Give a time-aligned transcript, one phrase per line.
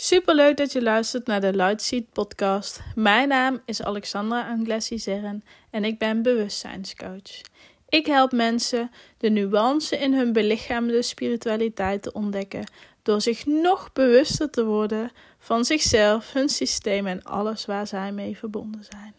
[0.00, 2.80] Superleuk dat je luistert naar de Lightseed podcast.
[2.94, 7.40] Mijn naam is Alexandra Anglessi Zerren en ik ben bewustzijnscoach.
[7.88, 12.64] Ik help mensen de nuance in hun belichamde spiritualiteit te ontdekken
[13.02, 18.36] door zich nog bewuster te worden van zichzelf, hun systeem en alles waar zij mee
[18.36, 19.14] verbonden zijn.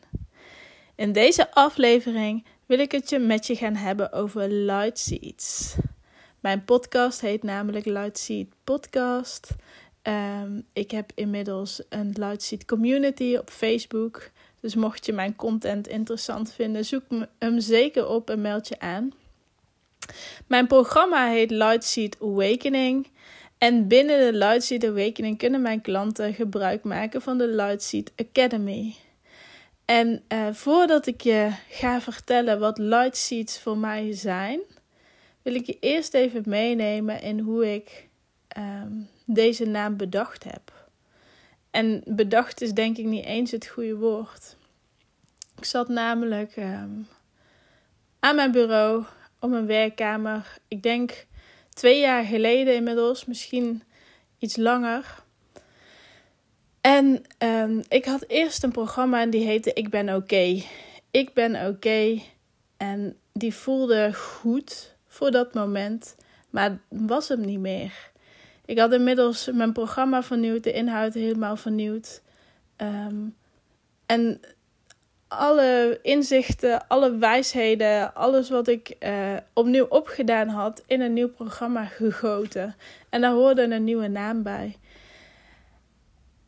[0.95, 5.75] In deze aflevering wil ik het je met je gaan hebben over Lightseeds.
[6.39, 9.49] Mijn podcast heet namelijk Lightseed Podcast.
[10.09, 14.29] Um, ik heb inmiddels een Lightseed community op Facebook.
[14.59, 17.03] Dus mocht je mijn content interessant vinden, zoek
[17.39, 19.11] hem zeker op en meld je aan.
[20.47, 23.07] Mijn programma heet Lightseed Awakening.
[23.57, 28.95] En binnen de Lightseed Awakening kunnen mijn klanten gebruik maken van de Lightseed Academy.
[29.85, 34.59] En uh, voordat ik je ga vertellen wat Lightseeds voor mij zijn,
[35.41, 38.07] wil ik je eerst even meenemen in hoe ik
[38.57, 40.87] um, deze naam bedacht heb.
[41.71, 44.55] En bedacht is denk ik niet eens het goede woord.
[45.57, 47.07] Ik zat namelijk um,
[48.19, 49.03] aan mijn bureau
[49.39, 50.57] op mijn werkkamer.
[50.67, 51.25] Ik denk
[51.69, 53.83] twee jaar geleden inmiddels, misschien
[54.37, 55.23] iets langer.
[56.81, 60.61] En um, ik had eerst een programma en die heette Ik ben oké.
[61.11, 62.21] Ik ben oké.
[62.77, 66.15] En die voelde goed voor dat moment,
[66.49, 68.11] maar was hem niet meer.
[68.69, 72.21] Ik had inmiddels mijn programma vernieuwd, de inhoud helemaal vernieuwd.
[72.77, 73.35] Um,
[74.05, 74.41] en
[75.27, 81.85] alle inzichten, alle wijsheden, alles wat ik uh, opnieuw opgedaan had, in een nieuw programma
[81.85, 82.75] gegoten.
[83.09, 84.77] En daar hoorde een nieuwe naam bij.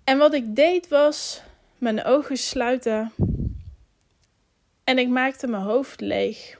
[0.03, 1.41] En wat ik deed was
[1.77, 3.11] mijn ogen sluiten
[4.83, 6.59] en ik maakte mijn hoofd leeg.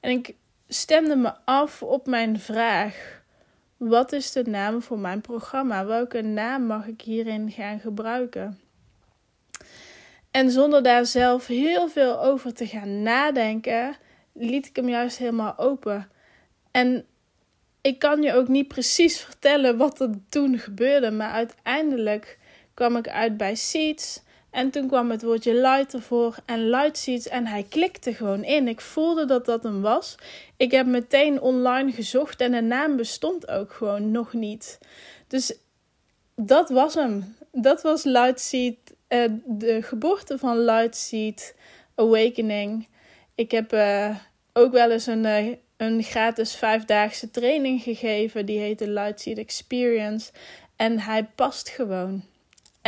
[0.00, 0.34] En ik
[0.68, 3.19] stemde me af op mijn vraag.
[3.80, 5.84] Wat is de naam voor mijn programma?
[5.84, 8.60] Welke naam mag ik hierin gaan gebruiken?
[10.30, 13.96] En zonder daar zelf heel veel over te gaan nadenken,
[14.32, 16.10] liet ik hem juist helemaal open.
[16.70, 17.06] En
[17.80, 22.38] ik kan je ook niet precies vertellen wat er toen gebeurde, maar uiteindelijk
[22.74, 24.22] kwam ik uit bij Seeds.
[24.50, 28.68] En toen kwam het woordje light ervoor en light seeds en hij klikte gewoon in.
[28.68, 30.14] Ik voelde dat dat hem was.
[30.56, 34.78] Ik heb meteen online gezocht en de naam bestond ook gewoon nog niet.
[35.26, 35.58] Dus
[36.34, 37.36] dat was hem.
[37.52, 38.76] Dat was Lightseed,
[39.08, 41.54] uh, de geboorte van Lightseed
[41.94, 42.88] Awakening.
[43.34, 44.16] Ik heb uh,
[44.52, 48.46] ook wel eens een, uh, een gratis vijfdaagse training gegeven.
[48.46, 50.30] Die heette Lightseed Experience.
[50.76, 52.24] En hij past gewoon.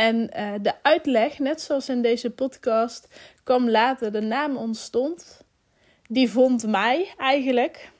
[0.03, 3.07] En uh, de uitleg, net zoals in deze podcast,
[3.43, 4.11] kwam later.
[4.11, 5.43] De naam ontstond.
[6.09, 7.91] Die vond mij eigenlijk.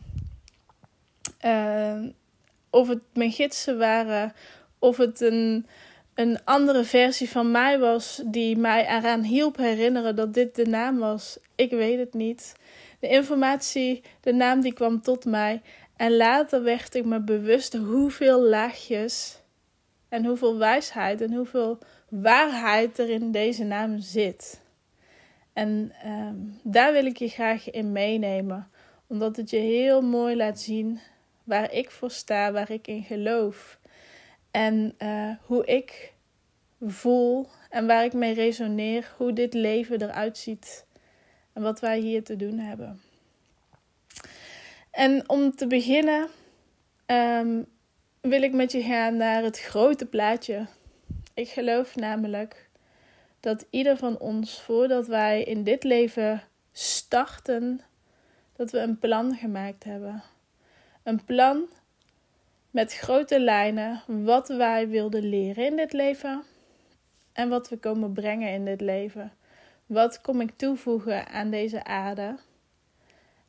[1.46, 2.00] Uh,
[2.70, 4.34] of het mijn gidsen waren,
[4.80, 5.66] of het een,
[6.14, 10.98] een andere versie van mij was die mij eraan hielp herinneren dat dit de naam
[10.98, 11.38] was.
[11.56, 12.56] Ik weet het niet.
[13.00, 15.62] De informatie, de naam die kwam tot mij.
[15.96, 19.42] En later werd ik me bewust hoeveel laagjes
[20.14, 21.78] en hoeveel wijsheid en hoeveel
[22.10, 24.62] waarheid er in deze naam zit.
[25.54, 28.70] En um, daar wil ik je graag in meenemen,
[29.08, 31.00] omdat het je heel mooi laat zien
[31.44, 33.80] waar ik voor sta, waar ik in geloof.
[34.52, 36.14] En uh, hoe ik
[36.82, 40.86] voel en waar ik mee resoneer, hoe dit leven eruit ziet
[41.54, 43.02] en wat wij hier te doen hebben.
[44.92, 46.28] En om te beginnen
[47.06, 47.66] um,
[48.30, 50.68] wil ik met je gaan naar het grote plaatje.
[51.34, 52.70] Ik geloof namelijk
[53.40, 57.82] dat ieder van ons, voordat wij in dit leven starten,
[58.56, 60.24] dat we een plan gemaakt hebben.
[61.04, 61.70] Een plan
[62.72, 66.44] met grote lijnen wat wij wilden leren in dit leven
[67.34, 69.34] en wat we komen brengen in dit leven.
[69.86, 72.36] Wat kom ik toevoegen aan deze aarde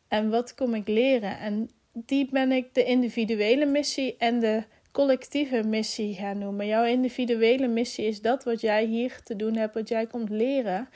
[0.09, 1.39] en wat kom ik leren?
[1.39, 4.63] En die ben ik de individuele missie en de
[4.93, 6.67] collectieve missie gaan noemen.
[6.67, 10.89] Jouw individuele missie is dat wat jij hier te doen hebt, wat jij komt leren.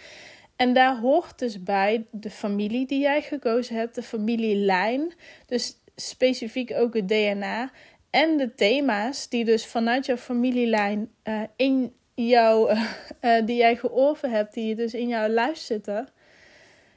[0.56, 5.12] En daar hoort dus bij de familie die jij gekozen hebt, de familielijn.
[5.46, 7.70] Dus specifiek ook het DNA.
[8.10, 12.82] En de thema's die dus vanuit jouw familielijn uh, in jou, uh,
[13.38, 16.08] uh, die jij georven hebt, die dus in jouw lijf zitten.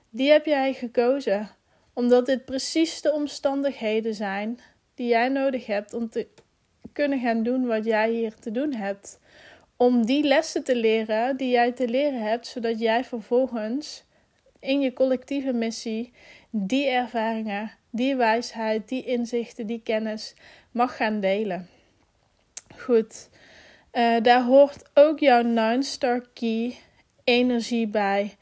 [0.10, 1.50] Die heb jij gekozen.
[1.94, 4.60] Omdat dit precies de omstandigheden zijn
[4.96, 6.28] die jij nodig hebt om te
[6.94, 9.20] kunnen gaan doen wat jij hier te doen hebt.
[9.78, 14.04] Om die lessen te leren die jij te leren hebt, zodat jij vervolgens
[14.60, 16.14] in je collectieve missie
[16.50, 20.36] die ervaringen, die wijsheid, die inzichten, die kennis
[20.72, 21.70] mag gaan delen.
[22.78, 23.30] Goed.
[23.94, 26.78] Uh, daar hoort ook jouw Nine Star Key
[27.24, 28.36] energie bij.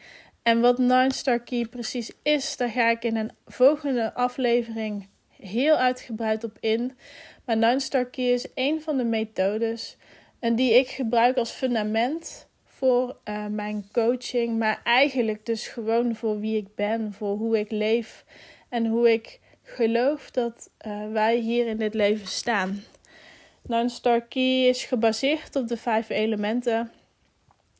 [0.49, 5.75] En wat Nine Star Key precies is, daar ga ik in een volgende aflevering heel
[5.75, 6.97] uitgebreid op in.
[7.45, 9.97] Maar Nine Star Key is een van de methodes
[10.39, 16.39] en die ik gebruik als fundament voor uh, mijn coaching, maar eigenlijk dus gewoon voor
[16.39, 18.25] wie ik ben, voor hoe ik leef
[18.69, 22.83] en hoe ik geloof dat uh, wij hier in dit leven staan.
[23.63, 26.91] Nine Star Key is gebaseerd op de vijf elementen.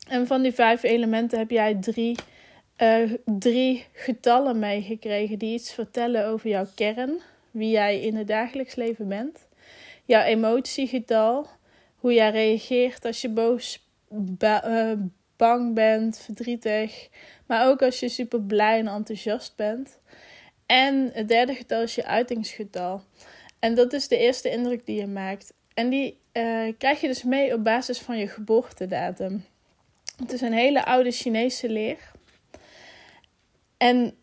[0.08, 2.16] En van die vijf elementen heb jij drie,
[2.82, 8.74] uh, drie getallen meegekregen die iets vertellen over jouw kern, wie jij in het dagelijks
[8.74, 9.48] leven bent.
[10.04, 11.46] Jouw emotiegetal,
[11.96, 13.86] hoe jij reageert als je boos,
[14.38, 14.92] uh,
[15.36, 17.08] bang bent, verdrietig,
[17.46, 19.98] maar ook als je super blij en enthousiast bent.
[20.66, 23.02] En het derde getal is je uitingsgetal.
[23.58, 25.52] En dat is de eerste indruk die je maakt.
[25.74, 29.44] En die uh, krijg je dus mee op basis van je geboortedatum.
[30.16, 31.98] Het is een hele oude Chinese leer.
[33.80, 34.14] En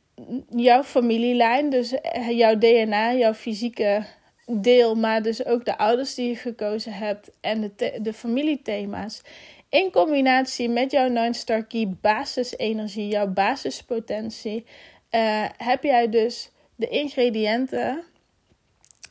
[0.49, 4.03] jouw familielijn, dus eh, jouw DNA, jouw fysieke
[4.45, 9.21] deel, maar dus ook de ouders die je gekozen hebt en de, de familiethema's.
[9.69, 14.65] In combinatie met jouw Nine Star Key basisenergie, jouw basispotentie,
[15.11, 18.03] uh, heb jij dus de ingrediënten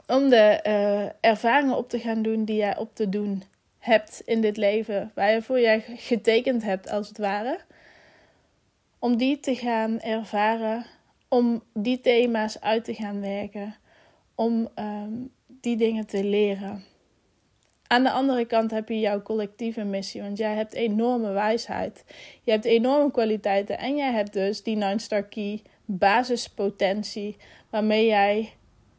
[0.06, 3.42] om de uh, ervaringen op te gaan doen die jij op te doen
[3.78, 7.58] hebt in dit leven, waarvoor jij getekend hebt als het ware,
[8.98, 10.86] om die te gaan ervaren,
[11.28, 13.76] om die thema's uit te gaan werken,
[14.34, 16.84] om um, die dingen te leren.
[17.86, 22.04] Aan de andere kant heb je jouw collectieve missie, want jij hebt enorme wijsheid.
[22.42, 27.36] Je hebt enorme kwaliteiten en jij hebt dus die Nine Star Key basispotentie
[27.70, 28.52] waarmee jij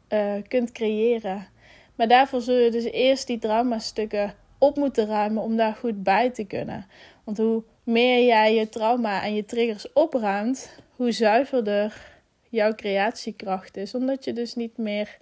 [0.08, 1.46] uh, kunt creëren.
[1.94, 6.30] Maar daarvoor zul je dus eerst die traumastukken op moeten ruimen om daar goed bij
[6.30, 6.86] te kunnen.
[7.24, 11.94] Want hoe meer jij je trauma en je triggers opruimt, hoe zuiverder
[12.48, 13.94] jouw creatiekracht is.
[13.94, 15.18] Omdat je dus niet meer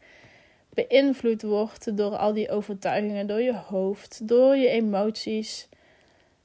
[0.69, 5.69] beïnvloed wordt door al die overtuigingen, door je hoofd, door je emoties.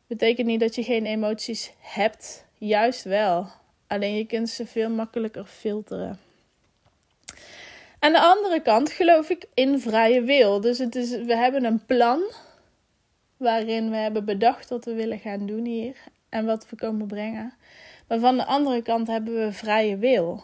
[0.07, 3.47] Betekent niet dat je geen emoties hebt, juist wel.
[3.87, 6.19] Alleen je kunt ze veel makkelijker filteren.
[7.99, 10.61] Aan de andere kant geloof ik in vrije wil.
[10.61, 12.21] Dus het is, we hebben een plan
[13.41, 15.95] waarin we hebben bedacht wat we willen gaan doen hier
[16.29, 17.53] en wat we komen brengen.
[18.07, 20.43] Maar van de andere kant hebben we vrije wil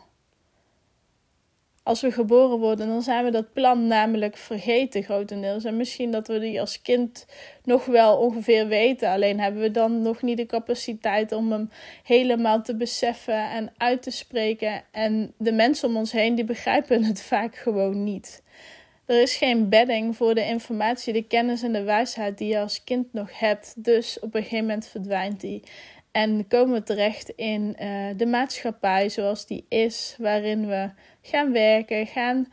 [1.87, 5.63] als we geboren worden, dan zijn we dat plan namelijk vergeten grotendeels.
[5.63, 7.25] En misschien dat we die als kind
[7.63, 9.09] nog wel ongeveer weten.
[9.09, 11.69] Alleen hebben we dan nog niet de capaciteit om hem
[12.03, 14.83] helemaal te beseffen en uit te spreken.
[14.91, 18.43] En de mensen om ons heen, die begrijpen het vaak gewoon niet.
[19.07, 22.83] Er is geen bedding voor de informatie, de kennis en de wijsheid die je als
[22.83, 23.83] kind nog hebt.
[23.83, 25.63] Dus op een gegeven moment verdwijnt die.
[26.11, 30.89] En komen we terecht in uh, de maatschappij zoals die is, waarin we
[31.21, 32.47] gaan werken, gaan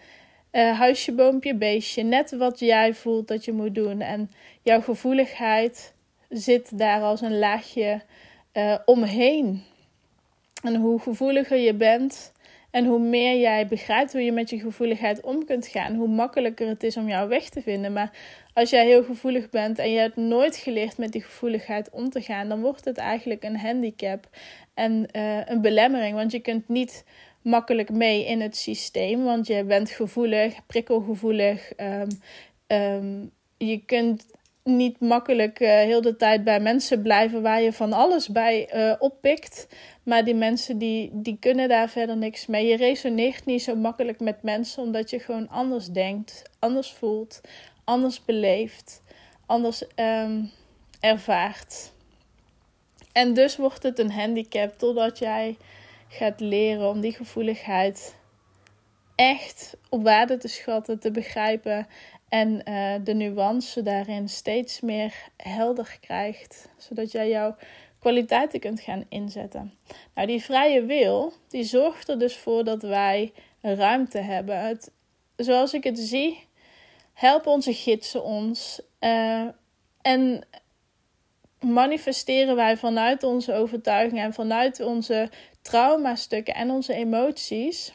[0.53, 4.01] uh, huisje, boompje, beestje, net wat jij voelt dat je moet doen.
[4.01, 4.31] En
[4.63, 5.95] jouw gevoeligheid
[6.29, 8.03] zit daar als een laagje
[8.53, 9.63] uh, omheen.
[10.63, 12.33] En hoe gevoeliger je bent
[12.75, 16.69] en hoe meer jij begrijpt hoe je met je gevoeligheid om kunt gaan, hoe makkelijker
[16.69, 17.93] het is om jou weg te vinden.
[17.93, 18.11] Maar
[18.53, 22.21] als jij heel gevoelig bent en je hebt nooit geleerd met die gevoeligheid om te
[22.21, 24.29] gaan, dan wordt het eigenlijk een handicap
[24.75, 26.15] en uh, een belemmering.
[26.15, 27.05] Want je kunt niet
[27.43, 31.73] makkelijk mee in het systeem, want je bent gevoelig, prikkelgevoelig.
[31.77, 32.09] Um,
[32.67, 34.27] um, je kunt
[34.65, 38.95] niet makkelijk uh, heel de tijd bij mensen blijven waar je van alles bij uh,
[38.99, 39.69] oppikt.
[40.03, 42.67] Maar die mensen die, die kunnen daar verder niks mee.
[42.67, 47.41] Je resoneert niet zo makkelijk met mensen omdat je gewoon anders denkt, anders voelt,
[47.85, 49.03] anders beleeft,
[49.47, 50.51] anders um,
[51.01, 51.93] ervaart.
[53.13, 55.57] En dus wordt het een handicap totdat jij
[56.09, 58.15] gaat leren om die gevoeligheid
[59.15, 61.87] echt op waarde te schatten, te begrijpen
[62.29, 67.57] en uh, de nuance daarin steeds meer helder krijgt, zodat jij jouw
[67.99, 69.75] kwaliteiten kunt gaan inzetten.
[70.15, 74.67] Nou, die vrije wil, die zorgt er dus voor dat wij ruimte hebben.
[74.67, 74.91] Het,
[75.37, 76.47] zoals ik het zie,
[77.13, 79.49] helpen onze gidsen ons uh,
[80.03, 80.47] en
[81.61, 85.31] manifesteren wij vanuit onze overtuiging en vanuit onze
[85.63, 87.93] traumastukken en onze emoties.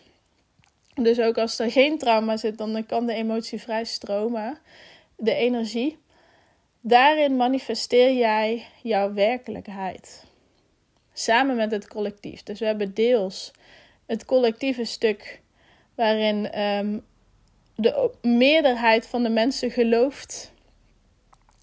[1.03, 4.57] Dus ook als er geen trauma zit, dan kan de emotie vrij stromen,
[5.15, 5.97] de energie.
[6.81, 10.23] Daarin manifesteer jij jouw werkelijkheid.
[11.13, 12.43] Samen met het collectief.
[12.43, 13.51] Dus we hebben deels
[14.05, 15.41] het collectieve stuk
[15.95, 17.05] waarin um,
[17.75, 20.53] de meerderheid van de mensen gelooft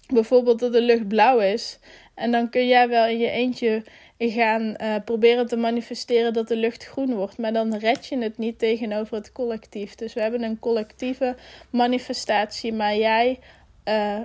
[0.07, 1.79] bijvoorbeeld dat de lucht blauw is.
[2.13, 3.83] En dan kun jij wel in je eentje
[4.17, 7.37] gaan uh, proberen te manifesteren dat de lucht groen wordt.
[7.37, 9.95] Maar dan red je het niet tegenover het collectief.
[9.95, 11.35] Dus we hebben een collectieve
[11.69, 12.73] manifestatie.
[12.73, 13.39] Maar jij
[13.85, 14.19] uh,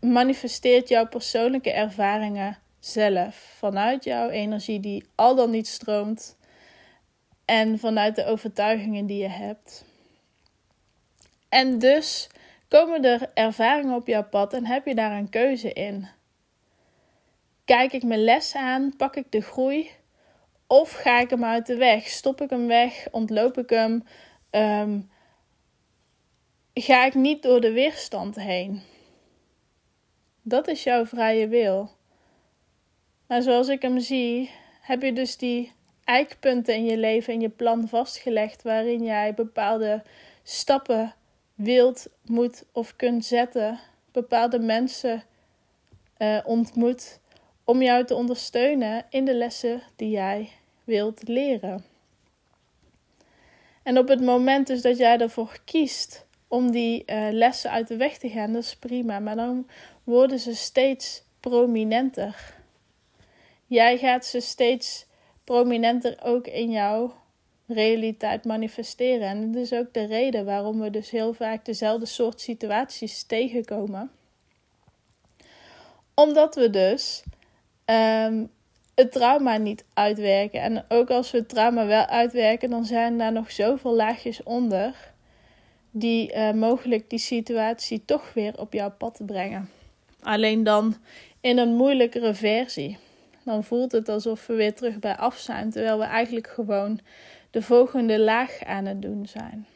[0.00, 3.34] manifesteert jouw persoonlijke ervaringen zelf.
[3.58, 6.36] Vanuit jouw energie die al dan niet stroomt.
[7.44, 9.84] En vanuit de overtuigingen die je hebt.
[11.48, 12.28] En dus
[12.68, 16.08] komen er ervaringen op jouw pad en heb je daar een keuze in.
[17.72, 19.90] Kijk ik mijn les aan, pak ik de groei
[20.66, 22.06] of ga ik hem uit de weg?
[22.06, 23.08] Stop ik hem weg?
[23.10, 24.04] Ontloop ik hem?
[24.50, 25.00] Ehm,
[26.74, 28.82] ga ik niet door de weerstand heen?
[30.42, 31.90] Dat is jouw vrije wil.
[33.26, 34.50] Maar zoals ik hem zie,
[34.80, 35.72] heb je dus die
[36.04, 40.02] eikpunten in je leven, in je plan vastgelegd, waarin jij bepaalde
[40.42, 41.14] stappen
[41.54, 43.78] wilt, moet of kunt zetten,
[44.10, 45.22] bepaalde mensen
[46.18, 47.20] uh, ontmoet
[47.64, 50.48] om jou te ondersteunen in de lessen die jij
[50.84, 51.84] wilt leren.
[53.82, 57.96] En op het moment dus dat jij ervoor kiest om die uh, lessen uit de
[57.96, 59.68] weg te gaan, dat is prima, maar dan
[60.04, 62.54] worden ze steeds prominenter.
[63.66, 65.06] Jij gaat ze steeds
[65.44, 67.14] prominenter ook in jouw
[67.66, 69.28] realiteit manifesteren.
[69.28, 74.10] En dat is ook de reden waarom we dus heel vaak dezelfde soort situaties tegenkomen.
[76.14, 77.22] Omdat we dus
[77.92, 78.50] um,
[78.94, 80.60] het trauma niet uitwerken.
[80.60, 85.10] En ook als we het trauma wel uitwerken, dan zijn daar nog zoveel laagjes onder.
[85.90, 89.70] Die uh, mogelijk die situatie toch weer op jouw pad te brengen.
[90.20, 90.96] Alleen dan
[91.40, 92.98] in een moeilijkere versie.
[93.44, 97.00] Dan voelt het alsof we weer terug bij af zijn, terwijl we eigenlijk gewoon
[97.50, 99.66] de volgende laag aan het doen zijn.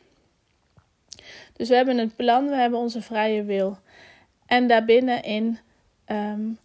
[1.53, 3.79] Dus we hebben het plan, we hebben onze vrije wil.
[4.47, 5.59] En daarbinnenin
[6.07, 6.59] um,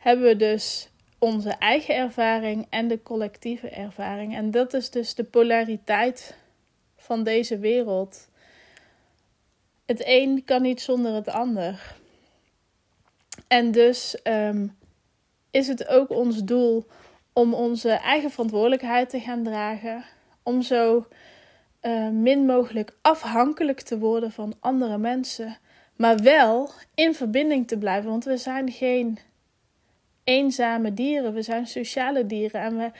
[0.00, 0.88] hebben we dus
[1.18, 4.36] onze eigen ervaring en de collectieve ervaring.
[4.36, 6.36] En dat is dus de polariteit
[6.96, 8.28] van deze wereld.
[9.86, 11.94] Het een kan niet zonder het ander.
[13.48, 14.66] En dus ehm,
[15.50, 16.86] is het ook ons doel
[17.32, 20.04] om onze eigen verantwoordelijkheid te gaan dragen.
[20.42, 21.06] Om zo
[21.82, 25.58] uh, min mogelijk afhankelijk te worden van andere mensen.
[25.96, 28.10] Maar wel in verbinding te blijven.
[28.10, 29.18] Want we zijn geen
[30.24, 31.34] eenzame dieren.
[31.34, 32.60] We zijn sociale dieren.
[32.60, 32.90] En we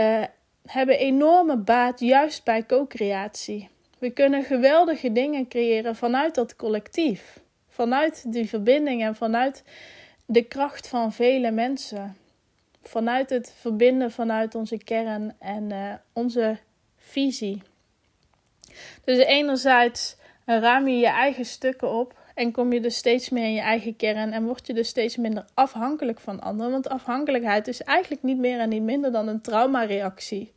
[0.00, 0.24] uh,
[0.66, 3.68] hebben enorme baat juist bij co-creatie.
[3.98, 7.40] We kunnen geweldige dingen creëren vanuit dat collectief.
[7.68, 9.64] Vanuit die verbinding en vanuit
[10.26, 12.16] de kracht van vele mensen.
[12.82, 16.58] Vanuit het verbinden vanuit onze kern en uh, onze
[16.96, 17.62] visie.
[19.04, 23.54] Dus enerzijds ruim je je eigen stukken op en kom je dus steeds meer in
[23.54, 26.72] je eigen kern en word je dus steeds minder afhankelijk van anderen.
[26.72, 30.52] Want afhankelijkheid is eigenlijk niet meer en niet minder dan een traumareactie.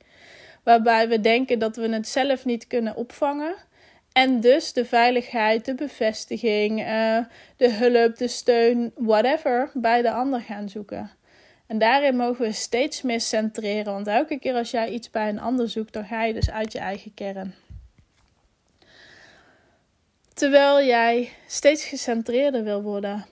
[0.63, 3.55] Waarbij we denken dat we het zelf niet kunnen opvangen.
[4.11, 7.17] En dus de veiligheid, de bevestiging, uh,
[7.57, 11.11] de hulp, de steun, whatever, bij de ander gaan zoeken.
[11.67, 13.93] En daarin mogen we steeds meer centreren.
[13.93, 16.71] Want elke keer als jij iets bij een ander zoekt, dan ga je dus uit
[16.71, 17.53] je eigen kern.
[20.37, 23.25] Terwijl jij steeds gecentreerder wil worden.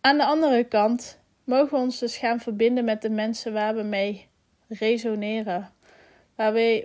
[0.00, 3.82] Aan de andere kant mogen we ons dus gaan verbinden met de mensen waar we
[3.82, 4.28] mee
[4.68, 5.70] resoneren.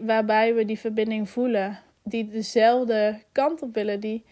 [0.06, 1.80] Waarbij we die verbinding voelen.
[2.04, 4.00] Die dezelfde kant op willen.
[4.00, 4.26] Die,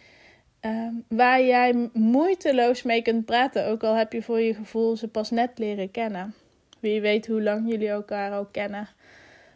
[0.61, 3.67] uh, waar jij moeiteloos mee kunt praten.
[3.67, 6.33] Ook al heb je voor je gevoel ze pas net leren kennen.
[6.79, 8.87] Wie weet hoe lang jullie elkaar ook kennen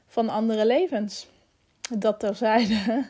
[0.07, 1.27] van andere levens.
[1.89, 3.05] Dat terzijde.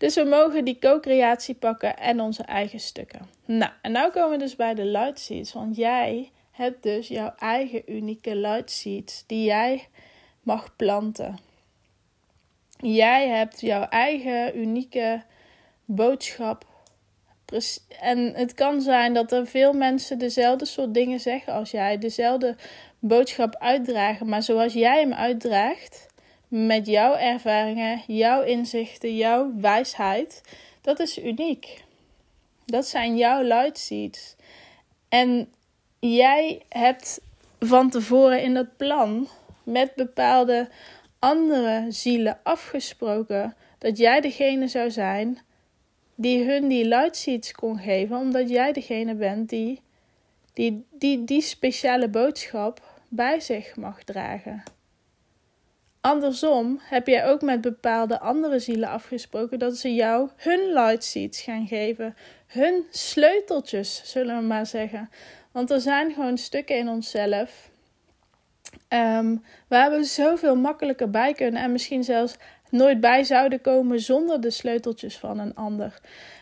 [0.00, 3.20] Dus we mogen die co-creatie pakken en onze eigen stukken.
[3.44, 5.52] Nou, en nu komen we dus bij de light seeds.
[5.52, 9.88] Want jij hebt dus jouw eigen unieke light seeds die jij
[10.42, 11.38] mag planten.
[12.76, 15.22] Jij hebt jouw eigen unieke
[15.84, 16.64] boodschap.
[18.00, 22.56] En het kan zijn dat er veel mensen dezelfde soort dingen zeggen als jij, dezelfde
[22.98, 24.28] boodschap uitdragen.
[24.28, 26.06] Maar zoals jij hem uitdraagt,
[26.50, 30.42] met jouw ervaringen, jouw inzichten, jouw wijsheid.
[30.80, 31.84] Dat is uniek.
[32.64, 34.36] Dat zijn jouw light seeds.
[35.08, 35.52] En
[35.98, 37.20] jij hebt
[37.58, 39.28] van tevoren in dat plan
[39.62, 40.68] met bepaalde
[41.18, 45.38] andere zielen afgesproken dat jij degene zou zijn
[46.14, 49.80] die hun die light seeds kon geven, omdat jij degene bent die
[50.52, 54.62] die, die, die speciale boodschap bij zich mag dragen.
[56.00, 61.40] Andersom heb jij ook met bepaalde andere zielen afgesproken dat ze jou hun light seeds
[61.40, 62.16] gaan geven,
[62.46, 65.10] hun sleuteltjes, zullen we maar zeggen.
[65.52, 67.70] Want er zijn gewoon stukken in onszelf
[68.88, 72.36] um, waar we zoveel makkelijker bij kunnen en misschien zelfs
[72.70, 76.00] nooit bij zouden komen zonder de sleuteltjes van een ander.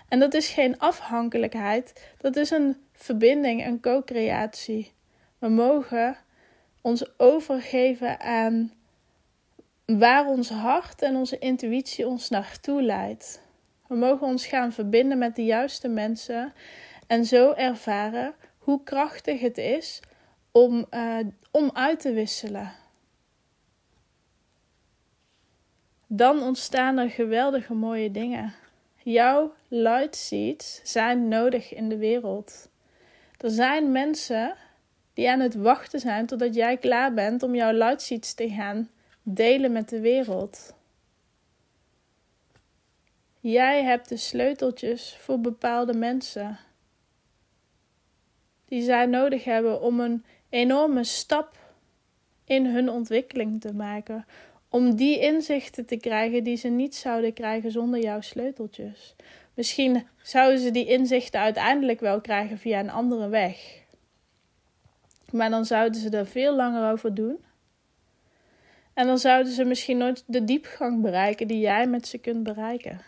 [0.08, 4.92] En dat is geen afhankelijkheid, dat is een verbinding, een co-creatie.
[5.38, 6.16] We mogen
[6.80, 8.72] ons overgeven aan
[9.96, 13.42] waar ons hart en onze intuïtie ons naartoe leidt.
[13.86, 16.52] We mogen ons gaan verbinden met de juiste mensen
[17.06, 20.00] en zo ervaren hoe krachtig het is
[20.52, 21.18] om, uh,
[21.50, 22.72] om uit te wisselen.
[26.06, 28.54] Dan ontstaan er geweldige mooie dingen.
[28.96, 32.68] Jouw light seeds zijn nodig in de wereld.
[33.36, 34.54] Er zijn mensen
[35.14, 38.90] die aan het wachten zijn totdat jij klaar bent om jouw light seeds te gaan
[39.34, 40.74] delen met de wereld.
[43.40, 46.58] Jij hebt de sleuteltjes voor bepaalde mensen
[48.64, 51.58] die zij nodig hebben om een enorme stap
[52.44, 54.26] in hun ontwikkeling te maken.
[54.68, 59.14] Om die inzichten te krijgen die ze niet zouden krijgen zonder jouw sleuteltjes.
[59.54, 63.82] Misschien zouden ze die inzichten uiteindelijk wel krijgen via een andere weg.
[65.30, 67.38] Maar dan zouden ze er veel langer over doen.
[68.98, 73.00] En dan zouden ze misschien nooit de diepgang bereiken die jij met ze kunt bereiken.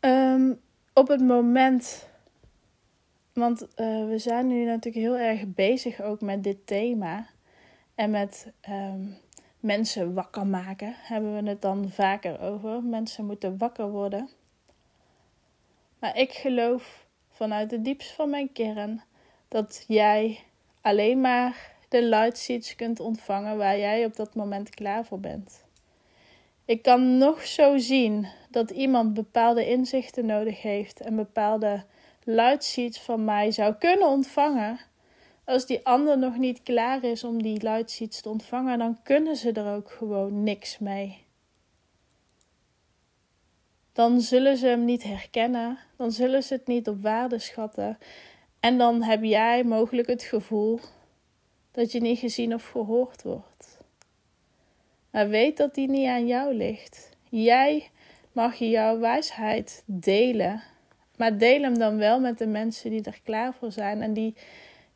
[0.00, 0.60] Um,
[0.92, 2.08] op het moment,
[3.32, 7.26] want uh, we zijn nu natuurlijk heel erg bezig ook met dit thema
[7.94, 9.16] en met um,
[9.60, 12.82] mensen wakker maken, hebben we het dan vaker over.
[12.82, 14.28] Mensen moeten wakker worden.
[15.98, 19.02] Maar ik geloof vanuit de diepst van mijn kern
[19.48, 20.44] dat jij
[20.82, 25.64] alleen maar de light kunt ontvangen waar jij op dat moment klaar voor bent.
[26.64, 31.84] Ik kan nog zo zien dat iemand bepaalde inzichten nodig heeft en bepaalde
[32.24, 34.80] luidseeds van mij zou kunnen ontvangen.
[35.44, 39.52] Als die ander nog niet klaar is om die luidseeds te ontvangen, dan kunnen ze
[39.52, 41.24] er ook gewoon niks mee.
[43.92, 47.98] Dan zullen ze hem niet herkennen, dan zullen ze het niet op waarde schatten.
[48.62, 50.80] En dan heb jij mogelijk het gevoel
[51.70, 53.78] dat je niet gezien of gehoord wordt.
[55.10, 57.10] Maar weet dat die niet aan jou ligt.
[57.28, 57.90] Jij
[58.32, 60.62] mag jouw wijsheid delen.
[61.16, 64.34] Maar deel hem dan wel met de mensen die er klaar voor zijn en die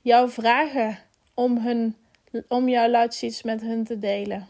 [0.01, 0.99] jou vragen
[1.35, 1.97] om, hun,
[2.49, 4.47] om jouw Lightseeds met hun te delen.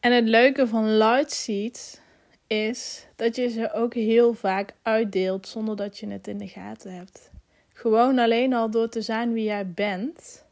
[0.00, 2.00] En het leuke van Lightseeds
[2.46, 6.94] is dat je ze ook heel vaak uitdeelt zonder dat je het in de gaten
[6.94, 7.32] hebt.
[7.74, 10.44] Gewoon alleen al door te zijn wie jij bent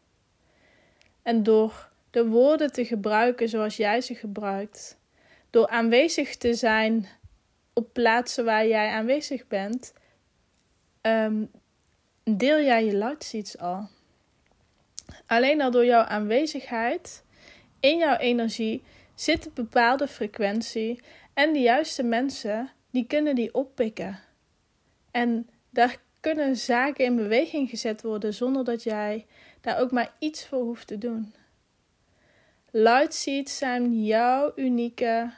[1.22, 4.98] en door de woorden te gebruiken zoals jij ze gebruikt.
[5.50, 7.08] Door aanwezig te zijn
[7.72, 9.92] op plaatsen waar jij aanwezig bent,
[11.02, 11.50] um,
[12.24, 13.88] deel jij je lightseeds al.
[15.26, 17.24] Alleen al door jouw aanwezigheid
[17.80, 18.82] in jouw energie
[19.14, 21.00] zit een bepaalde frequentie
[21.35, 24.18] en de juiste mensen die kunnen die oppikken.
[25.11, 29.26] En daar kunnen zaken in beweging gezet worden zonder dat jij
[29.61, 31.35] daar ook maar iets voor hoeft te doen.
[32.70, 35.32] Lightseeds zijn jouw unieke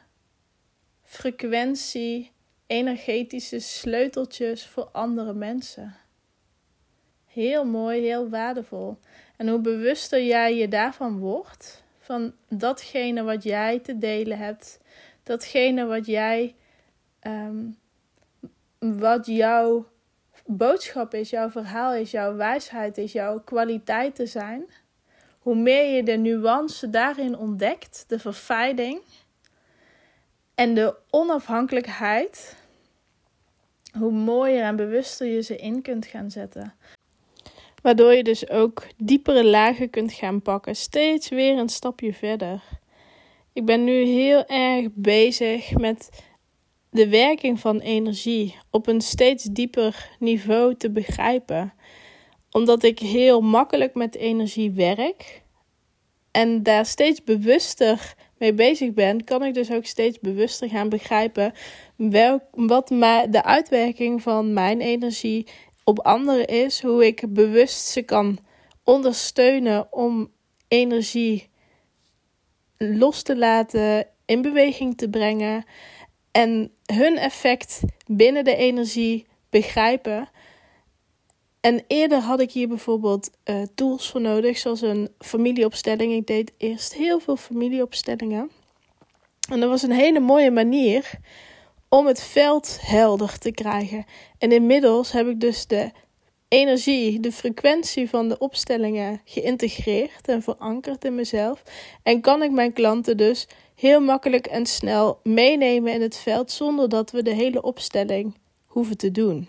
[1.02, 2.30] frequentie,
[2.66, 5.96] energetische sleuteltjes voor andere mensen.
[7.26, 8.98] Heel mooi, heel waardevol.
[9.36, 14.80] En hoe bewuster jij je daarvan wordt, van datgene wat jij te delen hebt,
[15.22, 16.54] datgene wat jij,
[17.26, 17.78] um,
[18.78, 19.92] wat jouw
[20.46, 24.64] boodschap is, jouw verhaal is, jouw wijsheid is, jouw kwaliteiten zijn,
[25.38, 29.00] hoe meer je de nuance daarin ontdekt, de verfijning
[30.54, 32.56] en de onafhankelijkheid,
[33.98, 36.74] hoe mooier en bewuster je ze in kunt gaan zetten.
[37.82, 42.62] Waardoor je dus ook diepere lagen kunt gaan pakken, steeds weer een stapje verder.
[43.52, 46.24] Ik ben nu heel erg bezig met
[46.94, 51.72] de werking van energie op een steeds dieper niveau te begrijpen.
[52.50, 55.42] Omdat ik heel makkelijk met energie werk
[56.30, 61.52] en daar steeds bewuster mee bezig ben, kan ik dus ook steeds bewuster gaan begrijpen
[61.96, 65.46] welk, wat de uitwerking van mijn energie
[65.84, 66.82] op anderen is.
[66.82, 68.38] Hoe ik bewust ze kan
[68.84, 70.30] ondersteunen om
[70.68, 71.48] energie
[72.76, 75.64] los te laten, in beweging te brengen
[76.34, 80.28] en hun effect binnen de energie begrijpen.
[81.60, 86.12] En eerder had ik hier bijvoorbeeld uh, tools voor nodig, zoals een familieopstelling.
[86.12, 88.50] Ik deed eerst heel veel familieopstellingen.
[89.50, 91.10] En dat was een hele mooie manier
[91.88, 94.04] om het veld helder te krijgen.
[94.38, 95.90] En inmiddels heb ik dus de
[96.48, 101.62] energie, de frequentie van de opstellingen geïntegreerd en verankerd in mezelf.
[102.02, 103.46] En kan ik mijn klanten dus
[103.84, 108.34] heel makkelijk en snel meenemen in het veld zonder dat we de hele opstelling
[108.66, 109.48] hoeven te doen.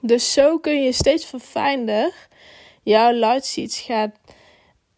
[0.00, 2.28] Dus zo kun je steeds verfijnder
[2.82, 4.12] jouw seeds gaan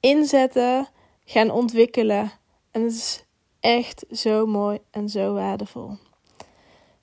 [0.00, 0.88] inzetten,
[1.24, 2.32] gaan ontwikkelen.
[2.70, 3.24] En het is
[3.60, 5.96] echt zo mooi en zo waardevol.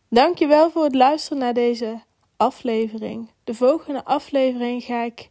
[0.09, 2.01] Dankjewel voor het luisteren naar deze
[2.37, 3.29] aflevering.
[3.43, 5.29] De volgende aflevering ga ik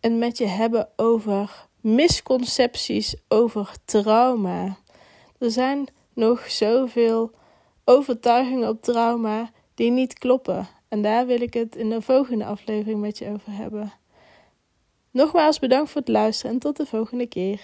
[0.00, 4.76] het met je hebben over misconcepties over trauma.
[5.38, 7.30] Er zijn nog zoveel
[7.84, 10.68] overtuigingen op trauma die niet kloppen.
[10.88, 13.92] En daar wil ik het in de volgende aflevering met je over hebben.
[15.10, 17.60] Nogmaals bedankt voor het luisteren en tot de volgende keer.